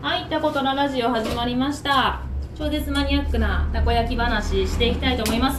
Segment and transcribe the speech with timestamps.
[0.00, 2.22] はい、たことのラジオ始まりました。
[2.56, 5.52] 超絶マニアックなたこ焼き話していきたいと思いま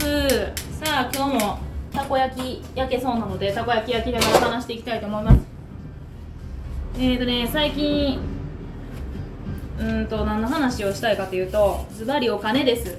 [0.80, 1.58] さあ、今日も
[1.92, 5.40] たこ焼き焼けそうなので、たこ焼き焼きながら話していきたいと思います。
[6.96, 8.18] えーとね、最近、
[9.78, 12.96] うんと、何の話をしたいかというと、ズバリお金です。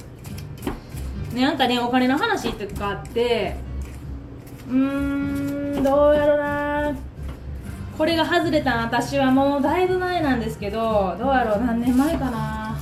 [1.34, 3.56] ね、なんかね、お金の話とかあって、
[4.70, 6.96] うーん、どうやろな
[8.02, 12.76] これが外れた私はもうだいぶ前なんですけどどうやろう何年前かな。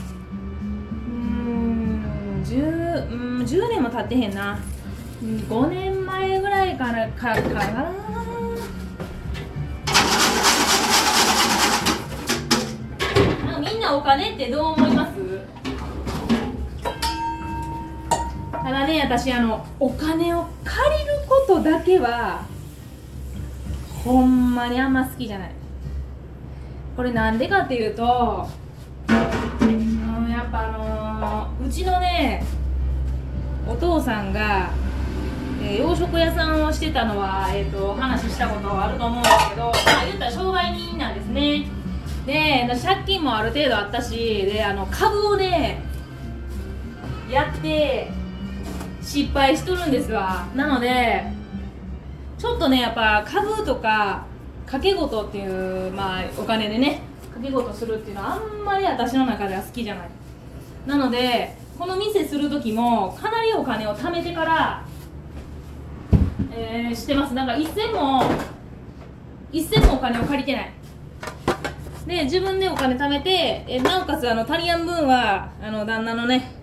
[1.09, 4.58] うん 10, うん10年も経ってへんな。
[5.22, 7.92] 5年前ぐらいからかかな。
[13.58, 15.20] あみんなお金ってどう思います？
[18.54, 22.48] ただね私あのお金を借りることだけは
[24.09, 25.52] ほんまにあんま好きじゃない。
[26.98, 28.50] これなんでかっていうと
[29.62, 32.44] うんやっぱあのーうちのね
[33.67, 34.72] お父さんが、
[35.61, 41.67] えー洋食屋さんをしてたのは、えー、と話したことあると思うんですけど、まあ、言ったら商売人なんですね。
[42.25, 44.17] で借金もある程度あったし
[44.52, 45.84] であの株をね
[47.30, 48.12] やって
[49.03, 50.47] 失敗しとるんですわ。
[50.56, 51.38] なので
[52.40, 54.26] ちょっとねやっぱ株とか
[54.66, 57.02] 掛け事っていうまあお金でね
[57.34, 60.09] 掛け事するっていうのはあんまり私の中では好きじゃない。
[60.88, 64.86] なのでこの店する時もかなりお金を貯めてから、
[66.52, 67.36] えーしてます。
[67.36, 68.23] だか一銭も
[69.52, 70.72] 一銭もお金を借りてない。
[72.08, 76.59] で自分でお金貯めてえなおかつあの足りやん分はあの旦那のね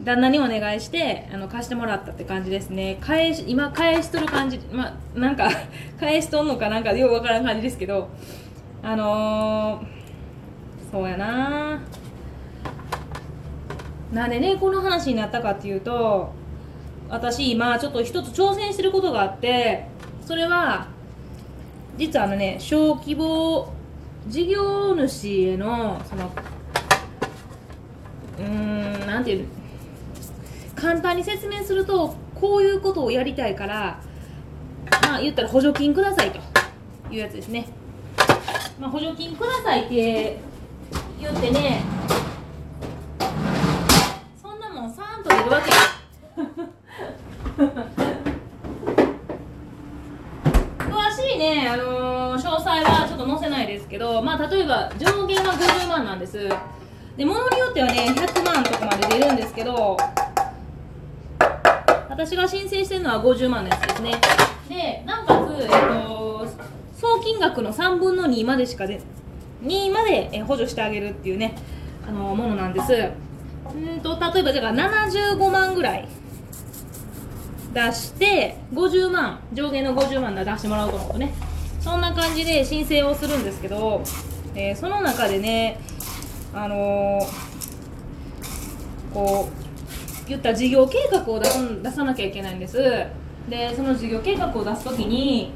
[0.00, 2.98] 旦那にお願いしてあの貸してもらったって感じですね。
[3.00, 5.48] 返し今返しとる感じまあなんか
[6.00, 8.08] 返しとんのかなんかようわからん感じですけど
[8.82, 9.84] あのー、
[10.90, 11.80] そうやな。
[14.12, 16.32] なんでねこの話になったかっていうと
[17.08, 19.86] 私今ちょっと一つ挑戦してることがあって
[20.26, 20.86] それは
[21.96, 23.72] 実はあのね小規模
[24.28, 26.30] 事業主へのその
[28.38, 29.61] うーんなんていうの
[30.82, 34.00] 簡単に説明するとこういうことをやりたいから
[35.02, 36.40] まあ言ったら補助金くださいと
[37.08, 37.68] いうやつですね、
[38.80, 40.40] まあ、補助金くださいって
[41.20, 41.84] 言ってね
[44.42, 45.70] そんなもんさーんと出るわけ
[50.82, 56.48] 詳しいね、あのー詳細はちょっと載せないですけど、まあ、例えば上限は50万なんです。
[57.16, 59.98] で物によってはね100万とかまで出るんですけど
[62.12, 64.12] 私が申請してるのは50万のやつですね。
[64.68, 66.46] でなおかつ、えっと、
[66.94, 69.00] 総金額の3分の2までしかで
[69.64, 71.56] 2まで補助してあげるっていうね
[72.06, 72.92] あのものなんです。
[72.92, 76.06] うんと例えばだから75万ぐらい
[77.72, 81.32] 出して50万上限の50万なら出してもらうと思うとね。
[81.80, 84.02] そんな感じで申請をするんですけど、
[84.54, 85.80] えーその中でね
[86.52, 87.52] あのー
[89.14, 89.61] こう
[90.28, 91.48] 言った事業計画を出
[91.82, 92.78] 出さなきゃいけないんです。
[93.48, 95.52] でその事業計画を出す時に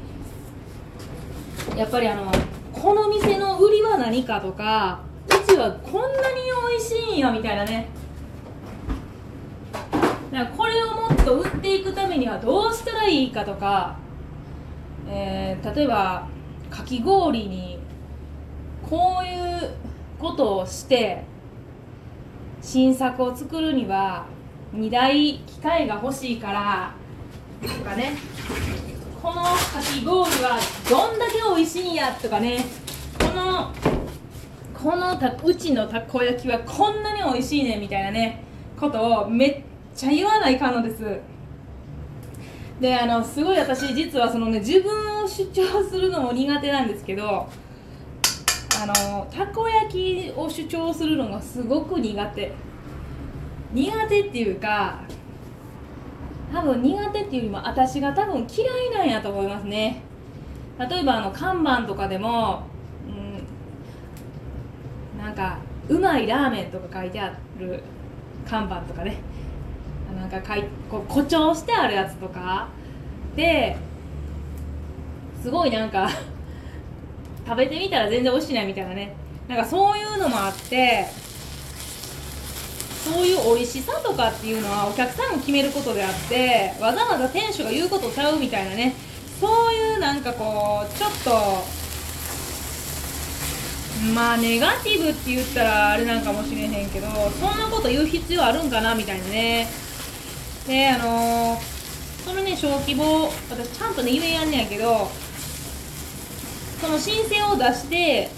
[1.75, 2.31] やっぱりあの
[2.73, 6.11] この店の売りは何かとかうちはこんなに
[6.71, 7.87] 美味しいんよみたいなね。
[10.31, 13.97] だかこれをもっと売っていくためにはどうしたらいいかとか、
[15.09, 16.27] えー例えば
[16.69, 17.79] かき氷に
[18.89, 19.71] こういう
[20.19, 21.23] ことをして
[22.61, 24.25] 新作を作るには
[24.73, 26.93] 2台機械が欲しいから
[27.61, 28.13] とかね。
[29.21, 29.49] このか
[29.81, 32.65] き氷はどんだけ美味しいんやとかね。
[33.19, 33.73] この
[34.73, 38.43] このたうちのたこ焼きはこんなに美味しいねみたいなね
[38.79, 39.63] ことをめっ
[39.95, 41.19] ちゃ言わないかんのです。
[42.79, 52.53] であのすごい私実はそのね自分を主張するのも苦手なんですけどあのたこ焼きを主張するのがすごく苦手。
[53.73, 55.01] 苦手っていうか
[56.53, 60.01] 多分苦手っていうよりも私が多分嫌いなんやと思いますね。
[60.79, 62.63] 例えばあの看板とかでも、
[63.07, 65.57] うん、なんか
[65.89, 67.83] うまいラーメンとか書いてある
[68.47, 69.17] 看板とかね。
[70.15, 72.69] なんかかいこう誇張してあるやつとか。
[73.35, 73.77] で
[75.43, 76.09] すごいなんか
[77.45, 79.13] 食べてみたら全然美味しいなみたいなね。
[79.47, 81.05] なんかそういうのもあって
[83.07, 88.95] そういう美味しさとかっていうのはお客さんが決めることであってわざわざ店主が言うことちゃうみたいなね
[89.39, 91.31] そういうなんかこうちょっと
[94.13, 99.67] まあネガティブって言ったらあれなんかもしれへんけどそんなこと言う必要あるんかなみたいなね。
[100.67, 101.57] であの、
[102.25, 105.09] そのね小規模私ちゃんとね言えやんねやけど
[106.81, 108.29] その申請を出して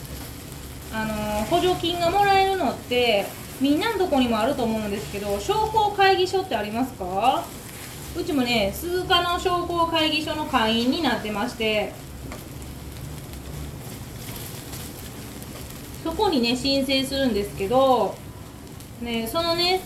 [0.93, 1.13] あの、
[1.45, 3.25] 補助金がもらえるのって
[3.61, 7.43] みんなのとこにもあると思うんですけど商工会議所ってありますか？
[8.17, 11.93] うちもね鈴鹿の商工会議所の会員になってまして
[16.03, 18.15] そこにね申請するんですけど、
[19.01, 19.81] ね、そのね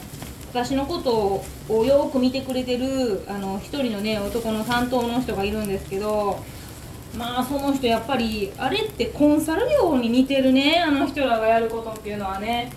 [0.54, 6.40] 私のことをよく見てくれてるあの一人のね男の担当の人がいるんですけど
[7.18, 12.72] まあその人やっぱりあれってコンサル業に似てるねあの人らがやることっていうのはね。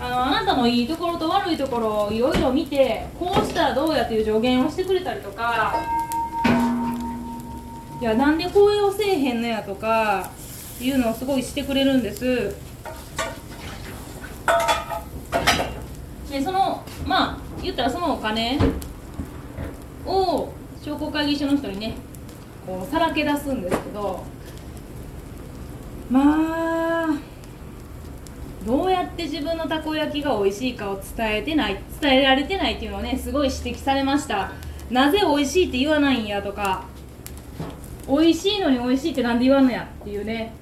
[0.00, 5.74] あのあなたのいいところと悪いところをいろいろ見てこうしたらどうやっていう助言をしてくれたりとか。
[8.00, 10.30] いやなんでこれをせえへんのやとか
[10.80, 12.54] いうのをすごいしてくれるんです。
[16.30, 18.56] でそのまあ言ったらそのお金
[20.06, 21.96] を商工会議所の人にね
[22.64, 24.22] こうさらけ出すんですけど。
[26.08, 27.27] まあ
[28.68, 34.52] どうやって自分のたこ焼きが美味しいかを伝えてない伝えられてないっていうのをねすごい指摘されました。
[34.90, 36.84] なぜ美味しいって言わないんやとか
[38.06, 40.52] 美味しいのに美味しいってなんで言わんのやっていうね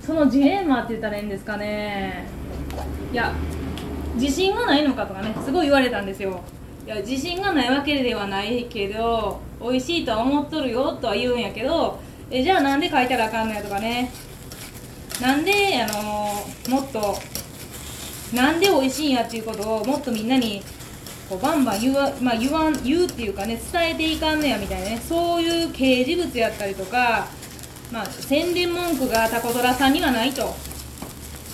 [0.00, 2.28] そのジレンマって言ったらいいんですかね。
[3.12, 3.34] いや
[4.14, 6.40] 自信がないのかとかねすごい言われたんですよ。
[6.86, 11.98] いや自信がないわけではないけど美味しいとは思っとるよとは言うんやけど
[12.30, 14.12] えじゃあなんで書いたらあかんのやとかね。
[15.20, 16.32] なんであの、
[16.68, 17.18] もっと
[18.32, 20.62] なんで美味しいんやっていうことをもっとみんなに
[21.28, 27.26] こうバンバン言わ,、まあ、言わん言うっていうかね伝えていかんのやみたいなねそういう掲示物やったりとか、
[27.92, 30.54] まあ、宣伝文句がタコトラさんにはないと。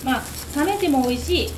[0.03, 0.23] まあ
[0.57, 1.51] 冷めても美味しい。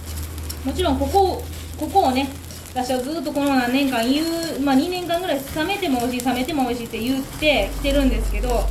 [0.66, 1.44] もちろんここ
[1.80, 2.30] ここをね
[2.74, 8.66] 私はずっとこの何年間言う、まあ、2年間ぐらい冷めても美味しい冷めても美味しいって言ってきてるんですけど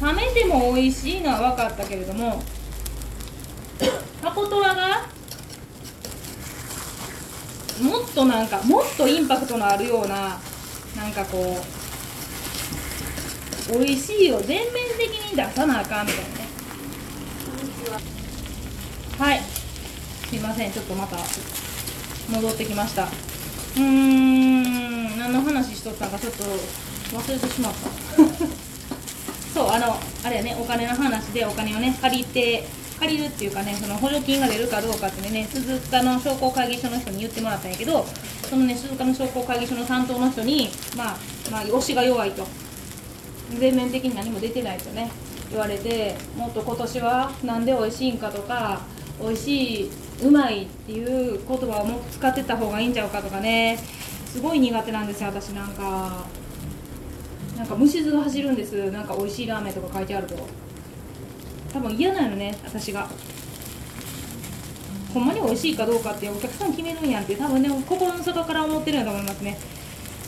[0.00, 2.42] 冷めても美味しいのは分かったけれども
[4.22, 5.06] タコトラが
[7.82, 10.38] もっとなんかもっとインパクトのあるような
[10.96, 11.56] なんかこ
[13.70, 16.42] う美味しいを全面的に出さなあかんみたいなね。
[19.18, 19.40] はい。
[19.40, 20.72] すいません。
[20.72, 21.16] ちょっとまた
[22.30, 23.04] 戻ってきました。
[23.04, 25.18] うーん。
[25.18, 27.88] 何の話しとったかちょっと忘れてしまった。
[29.54, 30.56] そうあのあれやね。
[30.58, 32.66] お金の話でお金をね借りて
[33.02, 38.04] 借りるっていうかねその補助金が出るかどうかってね鈴鹿の商工会議所の人に言ってもらったんやけど
[38.48, 41.16] そのね鈴鹿の商工会議所の担当の人にまあ
[41.50, 42.46] まあ推しが弱いと。
[43.58, 45.10] 全面的に何も出てないとね
[45.50, 48.80] 言われてもっと今年は何で美味しいんかとか
[49.20, 49.90] 美味しい
[50.22, 53.78] うまいっていう言葉をもっと使ってた方がいいんちゃうかとかね
[54.24, 56.24] すごい苦手なんですよ私なんか。
[57.58, 58.90] なんか虫図が走るんです。
[58.90, 60.34] なんか美味しいラーメンとか書いてあると。
[61.72, 63.08] 多分嫌なのね私が。
[65.12, 69.58] ほんまに美味しいかどうかってお客さん決めるんやんって多分ね心の底から思ってるんやと思いますね。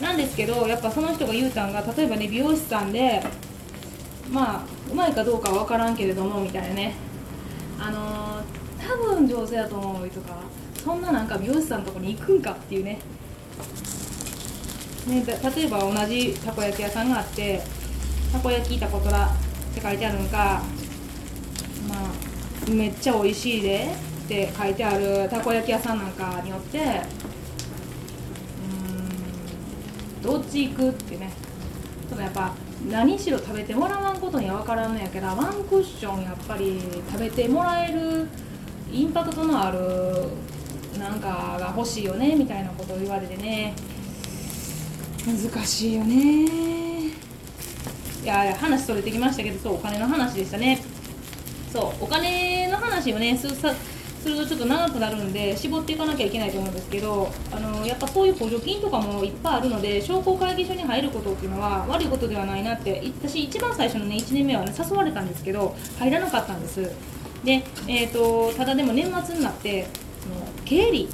[0.02, 3.22] なんですけどやっぱその人が言うたんが例えばね美容師さんで
[4.30, 6.94] まあうまいかどうかは分からんけれどもみたいなね。
[7.80, 10.36] あのー、多分上手だと思うとか
[10.82, 12.98] そんななんか美容師さんのとこに行くんかっていうね。
[15.06, 17.62] ね例えば同じたこ焼き屋さんがあって
[18.32, 20.62] たこ焼きたこトラって書いてあるんか
[21.88, 23.88] まあめっちゃ美味しいで
[24.24, 26.78] って書いてあるたこ焼き屋さんなんかによって
[30.18, 31.30] うんどっち行くってね。
[32.10, 32.52] ただやっぱ
[32.90, 38.28] 何しろ食べてもらわんことには分からんのやけどワンクッションやっぱり食べてもらえる
[38.92, 39.78] インパクトのある
[40.98, 43.74] なんかが欲しいよねみたいなことを言われてね。
[45.26, 46.44] 難しいよね。
[48.22, 50.82] いや話それてきましたけどそうお金の話でしたね。
[51.74, 66.92] そうお金の話をねするとちょっと長くなるんで絞っていかなきゃいけないと思うんですけどあのやっぱそういう補助金とかもいっぱいあるので商工会議所に入ることっていうのは悪いことではないなって私一番最初のね1年目はね誘われたんですけど入らなかったんです。
[67.42, 69.86] で、えーと、ただでも年末になって
[70.22, 71.08] その経理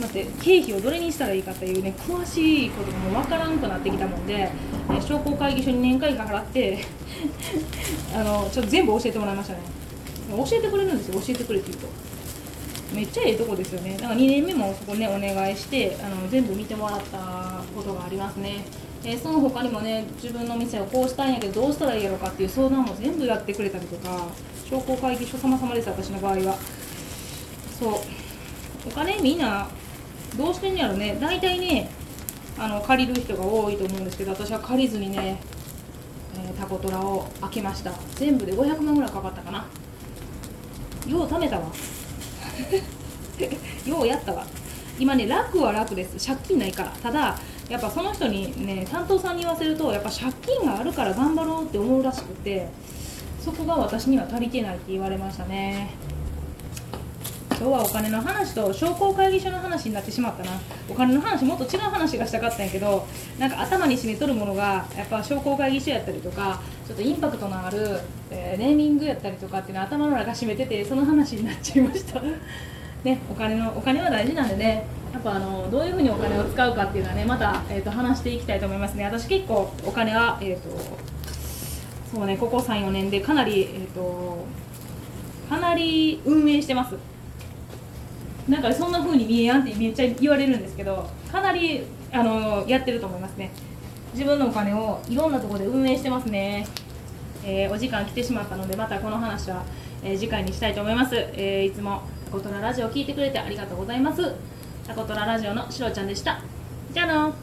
[0.00, 4.50] 待って経費をどれにしたらいいかっていうね詳しいことがもう分からんくなってきたもんで、
[4.90, 6.78] え商工会議所に年会費払って
[8.14, 9.60] あのちょっと全部教えてもらいましたね。
[10.30, 11.88] 教えてくれるんですよ教えてくれって言うと。
[12.94, 13.96] めっちゃええとこですよね。
[13.96, 18.64] だから2年目もそこねお願いしてあの全部見てもらったことがありますね。
[19.04, 24.26] えーその他にもね自分の店をこうしたいんやけどどうしたらいいやろかっていう相談も全部やってくれたりとか
[24.68, 26.58] 商工会議所様々です私の場合は。
[27.78, 27.94] そう。
[28.86, 29.68] お金みんな
[30.36, 31.18] どうしてんやろね。
[31.20, 31.90] 大体ね
[32.58, 35.40] あの借りる人が多いと思うんですけど私は借りずにね、
[36.36, 37.92] えータコトラを開けました。
[38.16, 39.66] 全部で500万ぐらいかかったかな。
[41.06, 41.66] よう貯めたわ。
[43.86, 44.46] ようやったわ。
[44.98, 46.26] 今ね楽は楽です。
[46.26, 46.90] 借金ないから。
[47.02, 47.38] ただ
[47.70, 52.68] やっぱその人にね担当さんに言わせるとやっぱ借金があるから頑張ろうって思うらしくて
[53.40, 55.90] そこが私には足りてないって言われましたね。
[57.60, 60.52] 今日はお金の話と商工会議所の話になってしまったな。
[60.88, 63.06] お金の話もっと違う話がしたかったんやけど
[63.38, 68.00] なんか頭に染みとるものがやっぱ商工会議所やったりとかちょっとインパクトのある、
[68.30, 72.22] えーネーミングやったりとかっていうのは頭の中占めててその話になっちゃいました。
[73.04, 74.86] ねお金のお金は大事なんでね。
[75.12, 79.04] やっぱあのどういうふうにお金を使うかっていうのはねまた、えー、と話していきたいと思いますね。
[79.04, 80.70] 私結構お金はえっ、と
[82.16, 84.46] そうねここ34年でかなりえっ、と
[85.50, 86.94] かなり運営してます。
[88.48, 91.82] なんかそんな風に見えやんってめっちゃ言われるんですけどかなり
[92.12, 93.50] あのやってると思いますね。
[94.12, 96.66] 自分のお金をいろんなところで運営してますね、
[97.44, 99.62] えーお時間来てしまったのでまたこの話は、
[100.02, 104.34] えー次回にしたいと思います、えーいつもタコトララジオ聞いてくれてありがとうございます。
[104.86, 106.40] タコトララジオのしろちゃんでした。
[106.92, 107.34] じゃあの